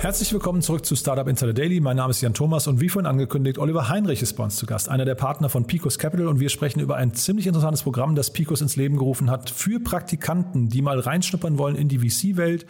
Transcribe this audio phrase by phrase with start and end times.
[0.00, 1.78] Herzlich willkommen zurück zu Startup Insider Daily.
[1.78, 4.64] Mein Name ist Jan Thomas und wie vorhin angekündigt, Oliver Heinrich ist bei uns zu
[4.64, 8.14] Gast, einer der Partner von Picos Capital und wir sprechen über ein ziemlich interessantes Programm,
[8.14, 12.64] das Picos ins Leben gerufen hat für Praktikanten, die mal reinschnuppern wollen in die VC-Welt.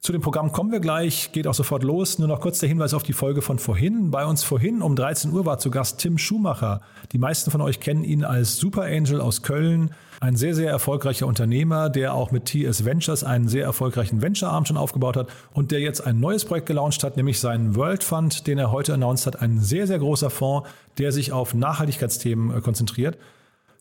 [0.00, 2.18] Zu dem Programm kommen wir gleich, geht auch sofort los.
[2.18, 4.10] Nur noch kurz der Hinweis auf die Folge von vorhin.
[4.10, 6.80] Bei uns vorhin um 13 Uhr war zu Gast Tim Schumacher.
[7.12, 9.90] Die meisten von euch kennen ihn als Super Angel aus Köln.
[10.20, 14.78] Ein sehr, sehr erfolgreicher Unternehmer, der auch mit TS Ventures einen sehr erfolgreichen Venture-Arm schon
[14.78, 18.56] aufgebaut hat und der jetzt ein neues Projekt gelauncht hat, nämlich seinen World Fund, den
[18.56, 19.42] er heute announced hat.
[19.42, 23.18] Ein sehr, sehr großer Fonds, der sich auf Nachhaltigkeitsthemen äh, konzentriert.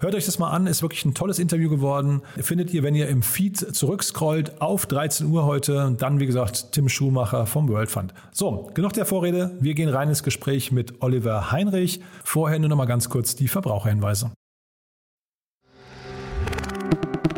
[0.02, 2.22] Hört euch das mal an, ist wirklich ein tolles Interview geworden.
[2.38, 5.94] Findet ihr, wenn ihr im Feed zurückscrollt, auf 13 Uhr heute.
[5.98, 8.14] Dann, wie gesagt, Tim Schumacher vom World Fund.
[8.32, 9.58] So, genug der Vorrede.
[9.60, 12.00] Wir gehen rein ins Gespräch mit Oliver Heinrich.
[12.24, 14.32] Vorher nur noch mal ganz kurz die Verbraucherhinweise.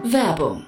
[0.03, 0.67] Werbung.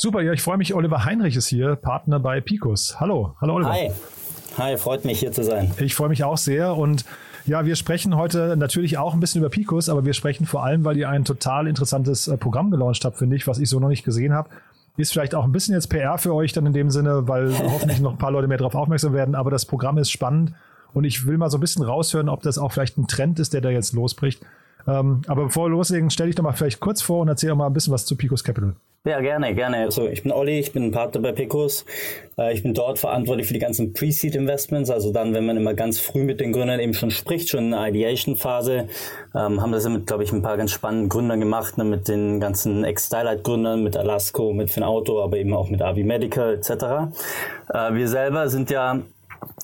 [0.00, 0.72] Super, ja, ich freue mich.
[0.72, 2.98] Oliver Heinrich ist hier, Partner bei Picos.
[3.00, 3.70] Hallo, hallo Oliver.
[3.70, 3.90] Hi.
[4.56, 5.72] Hi, freut mich hier zu sein.
[5.78, 7.04] Ich freue mich auch sehr und
[7.44, 10.86] ja, wir sprechen heute natürlich auch ein bisschen über Picos, aber wir sprechen vor allem,
[10.86, 13.90] weil ihr ein total interessantes äh, Programm gelauncht habt, finde ich, was ich so noch
[13.90, 14.48] nicht gesehen habe.
[14.96, 18.00] Ist vielleicht auch ein bisschen jetzt PR für euch dann in dem Sinne, weil hoffentlich
[18.00, 20.54] noch ein paar Leute mehr darauf aufmerksam werden, aber das Programm ist spannend
[20.94, 23.52] und ich will mal so ein bisschen raushören, ob das auch vielleicht ein Trend ist,
[23.52, 24.40] der da jetzt losbricht.
[24.88, 27.66] Ähm, aber bevor wir loslegen, stell dich doch mal vielleicht kurz vor und erzähl mal
[27.66, 28.76] ein bisschen was zu Picos Capital.
[29.06, 29.78] Ja, gerne, gerne.
[29.78, 31.86] Also ich bin Olli, ich bin Partner bei Picos.
[32.36, 34.90] Äh, ich bin dort verantwortlich für die ganzen Pre-Seed-Investments.
[34.90, 37.70] Also dann, wenn man immer ganz früh mit den Gründern eben schon spricht, schon in
[37.70, 38.88] der Ideation-Phase,
[39.34, 42.40] ähm, haben das mit, glaube ich, ein paar ganz spannenden Gründern gemacht, ne, mit den
[42.40, 46.70] ganzen Ex-Stylight-Gründern, mit Alasco, mit Finauto, aber eben auch mit Avi Medical etc.
[47.72, 49.00] Äh, wir selber sind ja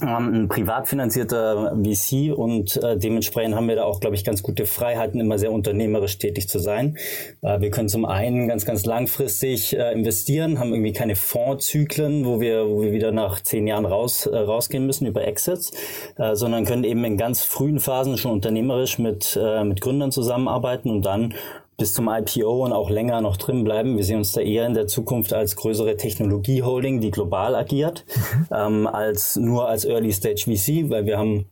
[0.01, 4.67] ein privat finanzierter VC und äh, dementsprechend haben wir da auch, glaube ich, ganz gute
[4.67, 6.97] Freiheiten, immer sehr unternehmerisch tätig zu sein.
[7.43, 12.41] Äh, wir können zum einen ganz, ganz langfristig äh, investieren, haben irgendwie keine Fondszyklen, wo
[12.41, 15.73] wir, wo wir wieder nach zehn Jahren raus, äh, rausgehen müssen über Exits,
[16.19, 20.91] äh, sondern können eben in ganz frühen Phasen schon unternehmerisch mit, äh, mit Gründern zusammenarbeiten
[20.91, 21.35] und dann
[21.77, 23.97] bis zum IPO und auch länger noch drin bleiben.
[23.97, 28.47] Wir sehen uns da eher in der Zukunft als größere Technologieholding, die global agiert, mhm.
[28.53, 31.47] ähm, als nur als Early Stage VC, weil wir haben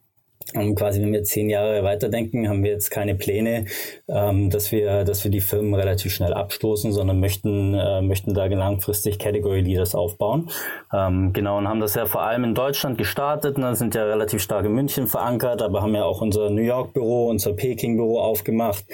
[0.52, 3.64] und quasi, wenn wir zehn Jahre weiterdenken, haben wir jetzt keine Pläne,
[4.08, 8.44] ähm, dass wir, dass wir die Firmen relativ schnell abstoßen, sondern möchten, äh, möchten da
[8.44, 10.50] langfristig Category Leaders aufbauen.
[10.92, 14.42] Ähm, genau, und haben das ja vor allem in Deutschland gestartet, ne, sind ja relativ
[14.42, 18.20] stark in München verankert, aber haben ja auch unser New York Büro, unser Peking Büro
[18.20, 18.84] aufgemacht,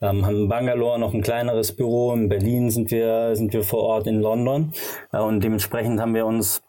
[0.00, 3.80] ähm, haben in Bangalore noch ein kleineres Büro, in Berlin sind wir, sind wir vor
[3.80, 4.72] Ort in London,
[5.12, 6.62] äh, und dementsprechend haben wir uns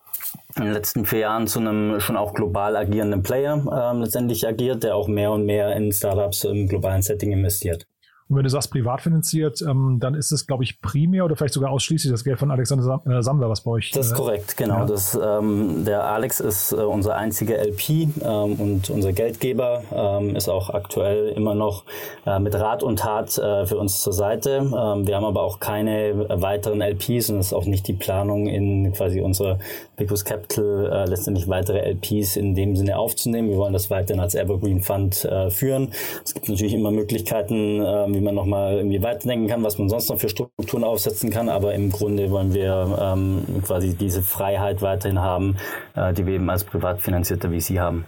[0.56, 4.84] in den letzten vier Jahren zu einem schon auch global agierenden Player ähm, letztendlich agiert,
[4.84, 7.88] der auch mehr und mehr in Startups im globalen Setting investiert.
[8.31, 11.53] Und wenn du sagst privat finanziert, ähm, dann ist es, glaube ich, primär oder vielleicht
[11.53, 13.91] sogar ausschließlich das Geld von Alexander äh, Sammler, was bei euch.
[13.91, 14.78] Das ist äh, korrekt, genau.
[14.79, 14.85] Ja.
[14.85, 20.47] Das, ähm, der Alex ist äh, unser einziger LP ähm, und unser Geldgeber ähm, ist
[20.47, 21.84] auch aktuell immer noch
[22.25, 24.59] äh, mit Rat und Tat äh, für uns zur Seite.
[24.59, 28.47] Ähm, wir haben aber auch keine weiteren LPs und es ist auch nicht die Planung
[28.47, 29.59] in quasi unsere
[30.01, 33.49] Picos Capital äh, letztendlich weitere LPs in dem Sinne aufzunehmen.
[33.49, 35.91] Wir wollen das weiterhin als Evergreen Fund führen.
[36.23, 40.09] Es gibt natürlich immer Möglichkeiten, wie wie man nochmal irgendwie weiterdenken kann, was man sonst
[40.09, 41.49] noch für Strukturen aufsetzen kann.
[41.49, 45.57] Aber im Grunde wollen wir ähm, quasi diese Freiheit weiterhin haben,
[45.95, 48.05] äh, die wir eben als privat finanzierter VC haben.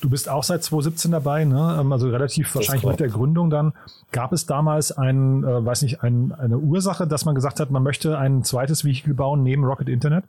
[0.00, 1.78] Du bist auch seit 2017 dabei, ne?
[1.80, 3.72] Ähm, also relativ wahrscheinlich mit der Gründung dann.
[4.12, 7.82] Gab es damals ein, äh, weiß nicht, ein, eine Ursache, dass man gesagt hat, man
[7.82, 10.24] möchte ein zweites Vehikel bauen neben Rocket Internet?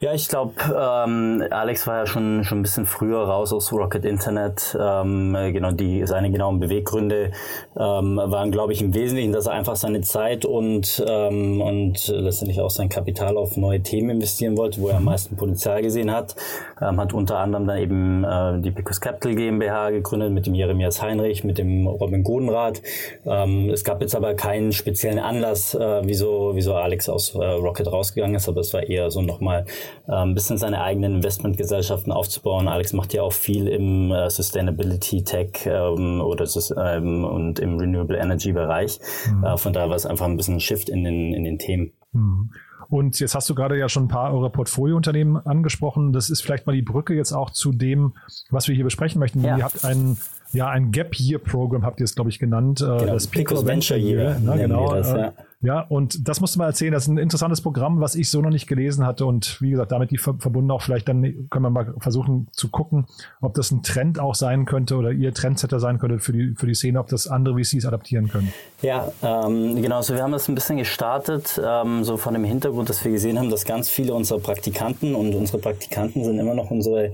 [0.00, 4.04] Ja, ich glaube, ähm, Alex war ja schon schon ein bisschen früher raus aus Rocket
[4.04, 4.78] Internet.
[4.80, 7.32] Ähm, genau, die seine genauen Beweggründe
[7.76, 12.60] ähm, waren, glaube ich, im Wesentlichen, dass er einfach seine Zeit und ähm, und letztendlich
[12.60, 16.36] auch sein Kapital auf neue Themen investieren wollte, wo er am meisten Potenzial gesehen hat.
[16.80, 21.02] Ähm, hat unter anderem dann eben äh, die Picos Capital GmbH gegründet mit dem Jeremias
[21.02, 22.82] Heinrich, mit dem Robin Godenrath.
[23.26, 27.90] Ähm, es gab jetzt aber keinen speziellen Anlass, äh, wieso wieso Alex aus äh, Rocket
[27.90, 29.66] rausgegangen ist, aber es war eher so nochmal
[30.06, 32.68] ein bisschen seine eigenen Investmentgesellschaften aufzubauen.
[32.68, 36.46] Alex macht ja auch viel im äh, Sustainability Tech ähm, oder
[36.76, 38.98] ähm, und im Renewable Energy Bereich.
[39.30, 39.44] Mhm.
[39.44, 41.92] Äh, von daher war es einfach ein bisschen ein Shift in den, in den Themen.
[42.12, 42.50] Mhm.
[42.88, 46.14] Und jetzt hast du gerade ja schon ein paar eurer Portfoliounternehmen angesprochen.
[46.14, 48.14] Das ist vielleicht mal die Brücke jetzt auch zu dem,
[48.50, 49.44] was wir hier besprechen möchten.
[49.44, 49.58] Ja.
[49.58, 50.16] Ihr habt einen
[50.52, 52.80] ja, ein Gap Year Program habt ihr es, glaube ich, genannt.
[52.80, 54.38] Äh, genau, das Pico Venture Year.
[54.38, 54.94] Ne, genau.
[54.94, 55.32] Das, ja.
[55.60, 56.92] Ja, und das musst du mal erzählen.
[56.92, 59.26] Das ist ein interessantes Programm, was ich so noch nicht gelesen hatte.
[59.26, 63.06] Und wie gesagt, damit die verbunden auch vielleicht dann können wir mal versuchen zu gucken,
[63.40, 66.66] ob das ein Trend auch sein könnte oder ihr Trendsetter sein könnte für die, für
[66.66, 68.52] die Szene, ob das andere VCs adaptieren können.
[68.82, 70.00] Ja, ähm, genau.
[70.02, 73.36] So, wir haben das ein bisschen gestartet, ähm, so von dem Hintergrund, dass wir gesehen
[73.36, 77.12] haben, dass ganz viele unserer Praktikanten und unsere Praktikanten sind immer noch unsere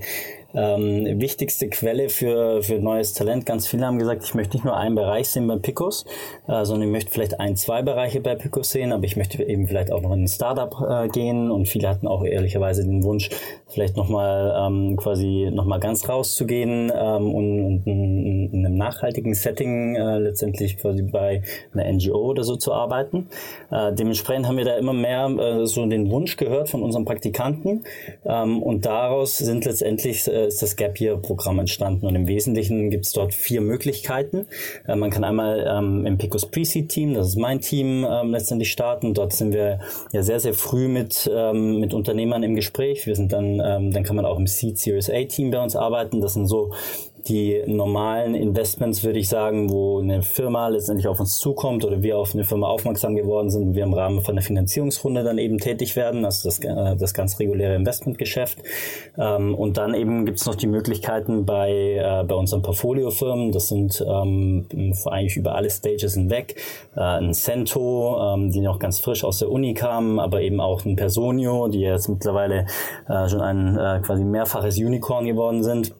[0.55, 3.45] ähm, wichtigste Quelle für, für neues Talent.
[3.45, 6.05] Ganz viele haben gesagt, ich möchte nicht nur einen Bereich sehen bei Picos,
[6.47, 9.67] äh, sondern ich möchte vielleicht ein, zwei Bereiche bei Picos sehen, aber ich möchte eben
[9.67, 13.29] vielleicht auch noch in ein Startup äh, gehen und viele hatten auch ehrlicherweise den Wunsch,
[13.67, 19.95] vielleicht nochmal ähm, quasi nochmal ganz rauszugehen ähm, und, und in, in einem nachhaltigen Setting
[19.95, 21.41] äh, letztendlich quasi bei
[21.73, 23.27] einer NGO oder so zu arbeiten.
[23.71, 27.83] Äh, dementsprechend haben wir da immer mehr äh, so den Wunsch gehört von unseren Praktikanten
[28.25, 32.89] ähm, und daraus sind letztendlich äh, ist das Gap Year Programm entstanden und im Wesentlichen
[32.89, 34.45] gibt es dort vier Möglichkeiten.
[34.87, 38.71] Äh, man kann einmal ähm, im Picos Pre-Seed Team, das ist mein Team, ähm, letztendlich
[38.71, 39.13] starten.
[39.13, 39.79] Dort sind wir
[40.11, 43.05] ja sehr, sehr früh mit, ähm, mit Unternehmern im Gespräch.
[43.05, 45.75] Wir sind dann, ähm, dann kann man auch im Seed Series A Team bei uns
[45.75, 46.21] arbeiten.
[46.21, 46.73] Das sind so
[47.27, 52.19] die normalen Investments, würde ich sagen, wo eine Firma letztendlich auf uns zukommt oder wir
[52.19, 55.95] auf eine Firma aufmerksam geworden sind, wir im Rahmen von der Finanzierungsrunde dann eben tätig
[55.95, 58.59] werden, also das, äh, das ganz reguläre Investmentgeschäft.
[59.17, 63.69] Ähm, und dann eben gibt es noch die Möglichkeiten bei, äh, bei unseren Portfoliofirmen, das
[63.69, 64.67] sind ähm,
[65.05, 66.61] eigentlich über alle Stages hinweg,
[66.95, 70.85] äh, ein Cento, ähm, die noch ganz frisch aus der Uni kamen, aber eben auch
[70.85, 72.67] ein Personio, die jetzt mittlerweile
[73.27, 75.93] schon ein quasi mehrfaches Unicorn geworden sind.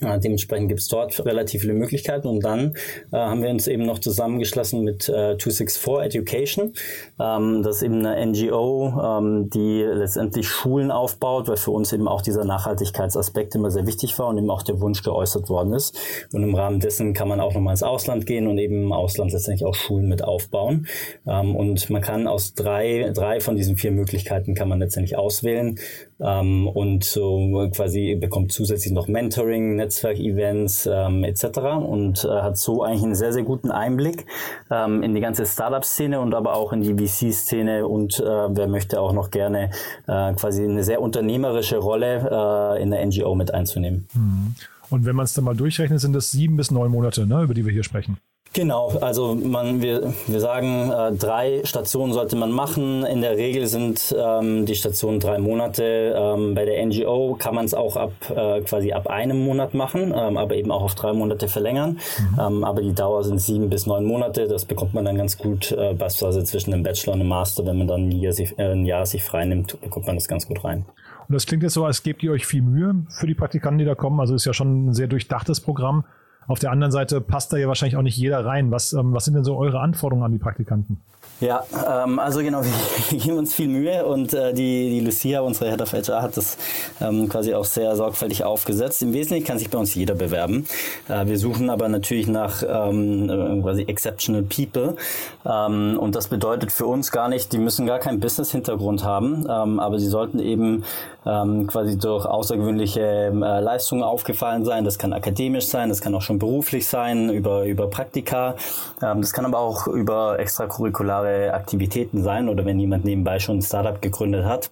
[0.00, 2.74] Äh, dementsprechend gibt es dort relativ viele Möglichkeiten und dann
[3.12, 6.72] äh, haben wir uns eben noch zusammengeschlossen mit äh, 264 Education.
[7.20, 12.08] Ähm, das ist eben eine NGO, ähm, die letztendlich Schulen aufbaut, weil für uns eben
[12.08, 15.96] auch dieser Nachhaltigkeitsaspekt immer sehr wichtig war und eben auch der Wunsch geäußert worden ist.
[16.32, 19.32] Und im Rahmen dessen kann man auch nochmal ins Ausland gehen und eben im Ausland
[19.32, 20.86] letztendlich auch Schulen mit aufbauen.
[21.26, 25.78] Ähm, und man kann aus drei, drei von diesen vier Möglichkeiten kann man letztendlich auswählen
[26.20, 31.58] ähm, und so quasi bekommt zusätzlich noch Mentoring, Netzwerkevents ähm, etc.
[31.86, 34.26] und äh, hat so eigentlich einen sehr, sehr guten Einblick
[34.70, 39.00] ähm, in die ganze Startup-Szene und aber auch in die VC-Szene und äh, wer möchte
[39.00, 39.70] auch noch gerne
[40.06, 44.08] äh, quasi eine sehr unternehmerische Rolle äh, in der NGO mit einzunehmen.
[44.14, 44.54] Mhm.
[44.88, 47.54] Und wenn man es dann mal durchrechnet, sind das sieben bis neun Monate, ne, über
[47.54, 48.18] die wir hier sprechen.
[48.52, 53.04] Genau, also man, wir, wir sagen, äh, drei Stationen sollte man machen.
[53.04, 56.14] In der Regel sind ähm, die Stationen drei Monate.
[56.16, 60.14] Ähm, bei der NGO kann man es auch ab äh, quasi ab einem Monat machen,
[60.16, 61.98] ähm, aber eben auch auf drei Monate verlängern.
[62.18, 62.40] Mhm.
[62.40, 64.48] Ähm, aber die Dauer sind sieben bis neun Monate.
[64.48, 67.66] Das bekommt man dann ganz gut, äh, beispielsweise zwischen dem Bachelor und dem Master.
[67.66, 70.48] Wenn man dann ein Jahr sich, äh, ein Jahr sich freinimmt, bekommt man das ganz
[70.48, 70.86] gut rein.
[71.28, 73.84] Und das klingt jetzt so, als gebt ihr euch viel Mühe für die Praktikanten, die
[73.84, 74.18] da kommen.
[74.18, 76.04] Also ist ja schon ein sehr durchdachtes Programm.
[76.48, 78.70] Auf der anderen Seite passt da ja wahrscheinlich auch nicht jeder rein.
[78.70, 81.00] Was, ähm, was sind denn so eure Anforderungen an die Praktikanten?
[81.38, 82.62] Ja, ähm, also genau,
[83.10, 86.36] wir, geben uns viel Mühe und äh, die, die Lucia, unsere Head of HR, hat
[86.36, 86.56] das
[86.98, 89.02] ähm, quasi auch sehr sorgfältig aufgesetzt.
[89.02, 90.66] Im Wesentlichen kann sich bei uns jeder bewerben.
[91.08, 94.96] Äh, wir suchen aber natürlich nach ähm, äh, quasi exceptional people
[95.44, 99.78] ähm, und das bedeutet für uns gar nicht, die müssen gar keinen Business-Hintergrund haben, ähm,
[99.78, 100.84] aber sie sollten eben
[101.26, 104.84] ähm, quasi durch außergewöhnliche äh, Leistungen aufgefallen sein.
[104.84, 108.54] Das kann akademisch sein, das kann auch schon beruflich sein, über, über Praktika.
[109.02, 113.62] Ähm, das kann aber auch über extracurriculare Aktivitäten sein oder wenn jemand nebenbei schon ein
[113.62, 114.70] Startup gegründet hat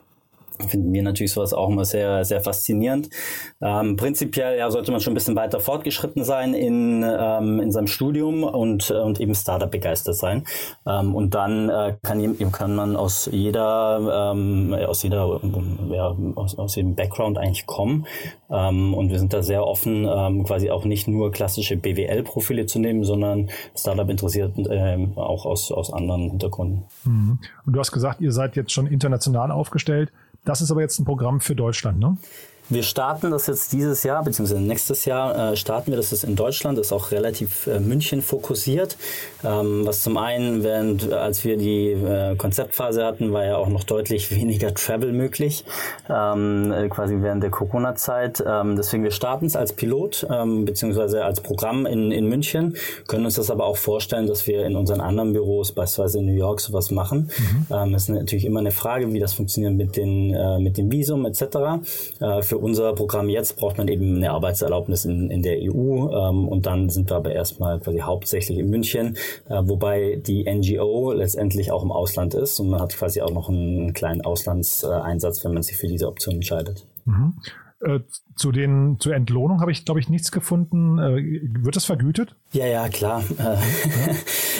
[0.69, 3.11] finden wir natürlich sowas auch immer sehr, sehr faszinierend.
[3.61, 7.87] Ähm, prinzipiell ja, sollte man schon ein bisschen weiter fortgeschritten sein in, ähm, in seinem
[7.87, 10.45] Studium und, und eben Startup begeistert sein.
[10.87, 15.41] Ähm, und dann äh, kann, kann man aus jeder, ähm, aus jeder,
[15.91, 18.07] ja, aus, aus jedem Background eigentlich kommen.
[18.51, 22.79] Ähm, und wir sind da sehr offen, ähm, quasi auch nicht nur klassische BWL-Profile zu
[22.79, 26.85] nehmen, sondern Startup interessiert ähm, auch aus, aus anderen Hintergründen.
[27.05, 27.39] Mhm.
[27.67, 30.13] Und du hast gesagt, ihr seid jetzt schon international aufgestellt.
[30.45, 32.17] Das ist aber jetzt ein Programm für Deutschland, ne?
[32.71, 36.35] Wir starten das jetzt dieses Jahr, beziehungsweise nächstes Jahr äh, starten wir das jetzt in
[36.35, 38.97] Deutschland, das ist auch relativ äh, München fokussiert.
[39.45, 43.85] Ähm, was zum einen, während, als wir die äh, Konzeptphase hatten, war ja auch noch
[43.85, 45.67] deutlich weniger Travel möglich,
[46.09, 48.43] ähm, äh, quasi während der Corona-Zeit.
[48.47, 53.27] Ähm, deswegen, wir starten es als Pilot, ähm, beziehungsweise als Programm in, in München, können
[53.27, 56.63] uns das aber auch vorstellen, dass wir in unseren anderen Büros, beispielsweise in New York,
[56.63, 57.31] sowas machen.
[57.37, 57.67] Mhm.
[57.77, 61.27] Ähm, ist natürlich immer eine Frage, wie das funktioniert mit, den, äh, mit dem Visum
[61.27, 61.43] etc.
[62.21, 66.47] Äh, für unser Programm jetzt braucht man eben eine Arbeitserlaubnis in, in der EU ähm,
[66.47, 69.17] und dann sind wir aber erstmal quasi hauptsächlich in München,
[69.49, 73.49] äh, wobei die NGO letztendlich auch im Ausland ist und man hat quasi auch noch
[73.49, 76.87] einen kleinen Auslandseinsatz, wenn man sich für diese Option entscheidet.
[77.07, 77.35] Mhm.
[77.85, 78.01] Äh,
[78.37, 80.99] zu den zur Entlohnung habe ich, glaube ich, nichts gefunden.
[80.99, 82.35] Äh, wird das vergütet?
[82.53, 83.23] Ja, ja, klar.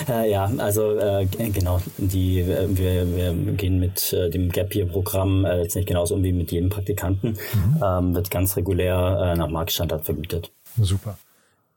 [0.09, 1.81] Äh, ja, also äh, genau.
[1.99, 6.17] Die, äh, wir, wir gehen mit äh, dem Gap Year Programm äh, jetzt nicht genauso
[6.17, 7.31] um wie mit jedem Praktikanten.
[7.31, 7.83] Mhm.
[7.83, 10.53] Ähm, wird ganz regulär nach Marktstandard vergütet.
[10.77, 11.17] Super.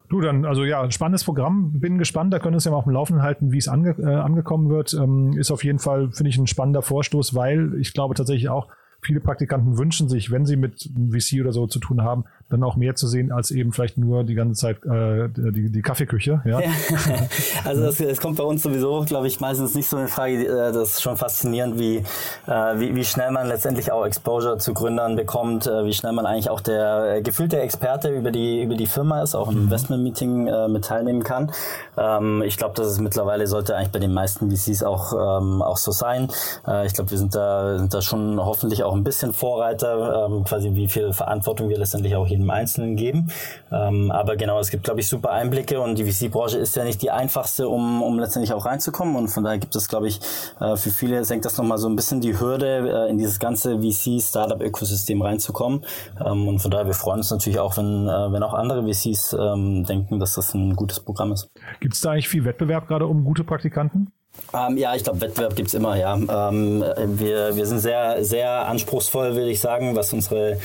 [0.09, 1.79] Du, dann, also ja, spannendes Programm.
[1.79, 2.33] Bin gespannt.
[2.33, 4.93] Da können wir uns ja mal auf dem Laufenden halten, wie es ange, angekommen wird.
[4.93, 8.67] Ähm, ist auf jeden Fall, finde ich, ein spannender Vorstoß, weil ich glaube tatsächlich auch,
[9.07, 12.77] viele Praktikanten wünschen sich, wenn sie mit VC oder so zu tun haben, dann auch
[12.77, 16.41] mehr zu sehen als eben vielleicht nur die ganze Zeit äh, die, die Kaffeeküche.
[16.45, 16.61] Ja?
[16.61, 16.69] ja.
[17.65, 20.45] also das, das kommt bei uns sowieso, glaube ich, meistens nicht so in Frage.
[20.45, 24.73] Äh, das ist schon faszinierend, wie, äh, wie, wie schnell man letztendlich auch Exposure zu
[24.73, 28.87] Gründern bekommt, äh, wie schnell man eigentlich auch der gefühlte Experte über die, über die
[28.87, 29.63] Firma ist, auch im mhm.
[29.63, 31.51] Investment-Meeting äh, mit teilnehmen kann.
[31.97, 35.77] Ähm, ich glaube, dass es mittlerweile sollte eigentlich bei den meisten VCs auch, ähm, auch
[35.77, 36.29] so sein.
[36.65, 40.45] Äh, ich glaube, wir sind da, sind da schon hoffentlich auch ein bisschen Vorreiter, ähm,
[40.45, 43.31] quasi wie viel Verantwortung wir letztendlich auch jedem Einzelnen geben.
[43.71, 47.01] Ähm, aber genau, es gibt, glaube ich, super Einblicke und die VC-Branche ist ja nicht
[47.01, 49.15] die einfachste, um, um letztendlich auch reinzukommen.
[49.15, 50.19] Und von daher gibt es, glaube ich,
[50.59, 53.79] äh, für viele senkt das nochmal so ein bisschen die Hürde, äh, in dieses ganze
[53.81, 55.85] VC-Startup-Ökosystem reinzukommen.
[56.23, 59.33] Ähm, und von daher, wir freuen uns natürlich auch, wenn, äh, wenn auch andere VCs
[59.33, 61.49] ähm, denken, dass das ein gutes Programm ist.
[61.79, 64.11] Gibt es da eigentlich viel Wettbewerb gerade um gute Praktikanten?
[64.53, 66.15] Ähm, ja, ich glaube, Wettbewerb gibt's immer, ja.
[66.15, 70.57] Ähm, wir, wir sind sehr, sehr anspruchsvoll, würde ich sagen, was unsere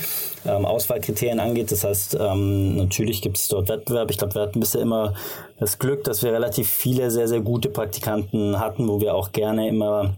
[0.45, 1.73] ähm, Auswahlkriterien angeht.
[1.73, 4.11] Das heißt, ähm, natürlich gibt's dort Wettbewerb.
[4.11, 5.15] Ich glaube, wir hatten bisher immer
[5.59, 9.69] das Glück, dass wir relativ viele sehr, sehr gute Praktikanten hatten, wo wir auch gerne
[9.69, 10.15] immer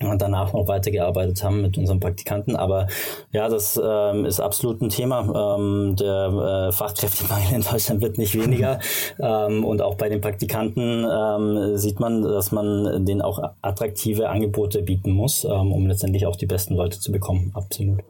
[0.00, 2.56] und danach noch weitergearbeitet haben mit unseren Praktikanten.
[2.56, 2.86] Aber
[3.32, 5.56] ja, das ähm, ist absolut ein Thema.
[5.58, 8.78] Ähm, der äh, Fachkräftemangel in Deutschland wird nicht weniger.
[9.20, 14.82] ähm, und auch bei den Praktikanten ähm, sieht man, dass man denen auch attraktive Angebote
[14.82, 17.52] bieten muss, ähm, um letztendlich auch die besten Leute zu bekommen.
[17.54, 18.00] Absolut.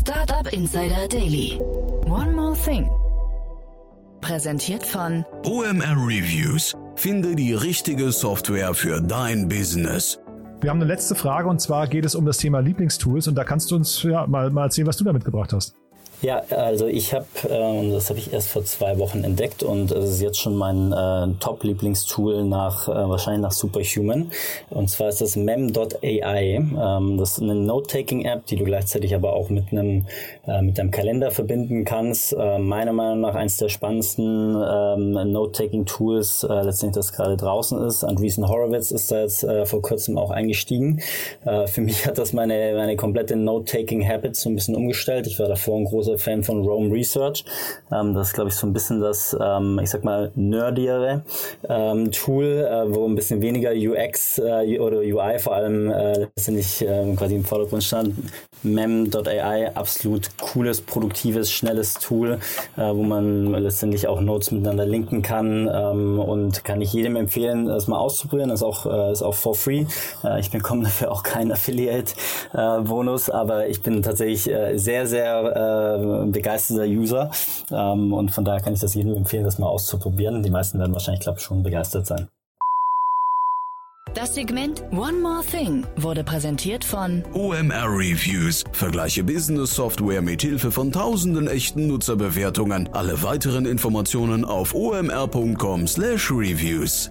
[0.00, 1.58] Startup Insider Daily.
[2.06, 2.88] One more thing.
[4.20, 6.74] Präsentiert von OMR Reviews.
[6.96, 10.18] Finde die richtige Software für dein Business.
[10.64, 13.44] Wir haben eine letzte Frage und zwar geht es um das Thema Lieblingstools und da
[13.44, 15.76] kannst du uns ja, mal, mal erzählen, was du damit gebracht hast.
[16.22, 20.08] Ja, also ich habe, äh, das habe ich erst vor zwei Wochen entdeckt und es
[20.08, 24.30] ist jetzt schon mein äh, Top-Lieblingstool nach, äh, wahrscheinlich nach Superhuman.
[24.70, 26.54] Und zwar ist das mem.ai.
[26.56, 30.06] Ähm, das ist eine Note-Taking-App, die du gleichzeitig aber auch mit einem,
[30.46, 32.32] äh, mit deinem Kalender verbinden kannst.
[32.32, 38.02] Äh, meiner Meinung nach eines der spannendsten ähm, Note-Taking-Tools, äh, letztendlich das gerade draußen ist.
[38.02, 41.00] Andreessen Horowitz ist da jetzt äh, vor kurzem auch eingestiegen.
[41.44, 45.26] Äh, für mich hat das meine, meine komplette Note-Taking-Habit so ein bisschen umgestellt.
[45.26, 47.44] Ich war davor ein großer Fan von Rome Research.
[47.92, 51.24] Ähm, das ist, glaube ich, so ein bisschen das, ähm, ich sag mal, nerdiere
[51.68, 56.82] ähm, Tool, äh, wo ein bisschen weniger UX äh, oder UI vor allem äh, letztendlich
[56.82, 58.14] äh, quasi im Vordergrund stand.
[58.62, 62.38] Mem.ai, absolut cooles, produktives, schnelles Tool,
[62.76, 67.66] äh, wo man letztendlich auch Notes miteinander linken kann ähm, und kann ich jedem empfehlen,
[67.66, 68.50] das mal auszuprobieren.
[68.50, 69.84] Das ist auch, äh, ist auch for free.
[70.24, 76.84] Äh, ich bekomme dafür auch keinen Affiliate-Bonus, aber ich bin tatsächlich sehr, sehr äh, begeisterter
[76.84, 77.30] User
[77.70, 80.42] ähm, und von daher kann ich das jedem empfehlen, das mal auszuprobieren.
[80.42, 82.28] Die meisten werden wahrscheinlich, glaube ich, schon begeistert sein.
[84.14, 88.62] Das Segment One More Thing wurde präsentiert von OMR Reviews.
[88.70, 92.88] Vergleiche Business Software mit Hilfe von tausenden echten Nutzerbewertungen.
[92.92, 97.10] Alle weiteren Informationen auf omr.com/reviews.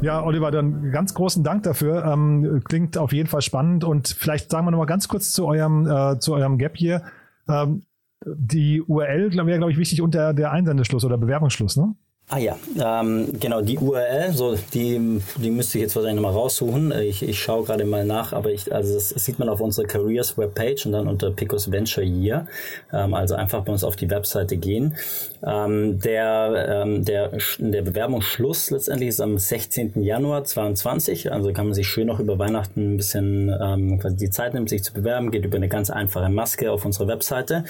[0.00, 2.06] Ja, Oliver, dann ganz großen Dank dafür.
[2.06, 5.46] Ähm, klingt auf jeden Fall spannend und vielleicht sagen wir noch mal ganz kurz zu
[5.46, 7.02] eurem äh, zu eurem Gap hier.
[7.48, 7.82] Ähm,
[8.24, 11.94] die URL wäre, glaube ich, wichtig und der, der Einsendeschluss oder Bewerbungsschluss, ne?
[12.28, 16.90] Ah ja, ähm, genau, die URL, so die, die müsste ich jetzt wahrscheinlich nochmal raussuchen.
[17.02, 20.38] Ich, ich schaue gerade mal nach, aber ich, also das, sieht man auf unserer Careers
[20.38, 22.46] Webpage und dann unter Picos Venture Year.
[22.90, 24.96] Ähm, also einfach bei uns auf die Webseite gehen.
[25.44, 30.02] Ähm, der, ähm, der, der Bewerbungsschluss letztendlich ist am 16.
[30.02, 31.30] Januar 22.
[31.32, 34.68] Also kann man sich schön noch über Weihnachten ein bisschen ähm, quasi die Zeit nehmen,
[34.68, 35.32] sich zu bewerben.
[35.32, 37.64] Geht über eine ganz einfache Maske auf unserer Webseite.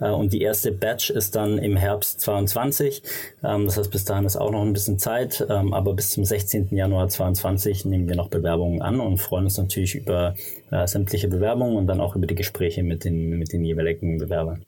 [0.00, 3.02] Äh, und die erste Batch ist dann im Herbst 22.
[3.44, 6.24] Ähm, das heißt, bis dahin ist auch noch ein bisschen Zeit, ähm, aber bis zum
[6.24, 6.68] 16.
[6.70, 10.36] Januar 2022 nehmen wir noch Bewerbungen an und freuen uns natürlich über
[10.70, 14.62] äh, sämtliche Bewerbungen und dann auch über die Gespräche mit den, mit den jeweiligen Bewerbern.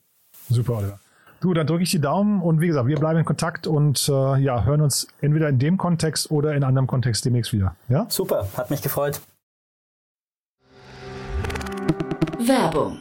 [0.49, 0.99] Super, Oliver.
[1.41, 4.41] Du, dann drücke ich die Daumen und wie gesagt, wir bleiben in Kontakt und äh,
[4.41, 7.77] ja, hören uns entweder in dem Kontext oder in anderem Kontext demnächst wieder.
[7.89, 8.07] Ja?
[8.09, 9.21] Super, hat mich gefreut.
[12.45, 13.01] Werbung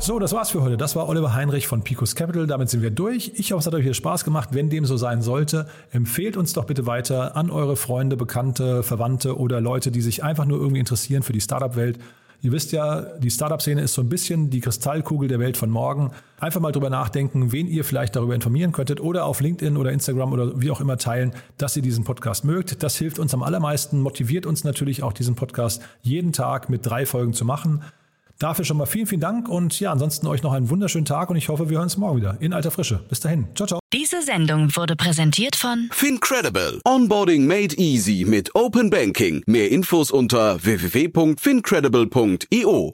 [0.00, 0.76] So, das war's für heute.
[0.76, 2.46] Das war Oliver Heinrich von Picos Capital.
[2.46, 3.32] Damit sind wir durch.
[3.34, 4.50] Ich hoffe, es hat euch viel Spaß gemacht.
[4.52, 9.36] Wenn dem so sein sollte, empfehlt uns doch bitte weiter an eure Freunde, Bekannte, Verwandte
[9.36, 11.98] oder Leute, die sich einfach nur irgendwie interessieren für die Startup-Welt.
[12.40, 16.12] Ihr wisst ja, die Startup-Szene ist so ein bisschen die Kristallkugel der Welt von morgen.
[16.38, 20.32] Einfach mal drüber nachdenken, wen ihr vielleicht darüber informieren könntet oder auf LinkedIn oder Instagram
[20.32, 22.84] oder wie auch immer teilen, dass ihr diesen Podcast mögt.
[22.84, 27.04] Das hilft uns am allermeisten, motiviert uns natürlich auch diesen Podcast jeden Tag mit drei
[27.04, 27.82] Folgen zu machen.
[28.38, 31.36] Dafür schon mal vielen, vielen Dank und ja, ansonsten euch noch einen wunderschönen Tag und
[31.36, 33.00] ich hoffe, wir hören uns morgen wieder in alter Frische.
[33.08, 33.48] Bis dahin.
[33.56, 33.80] Ciao, ciao.
[33.92, 36.80] Diese Sendung wurde präsentiert von Fincredible.
[36.84, 39.42] Onboarding made easy mit Open Banking.
[39.46, 42.92] Mehr Infos unter www.fincredible.io.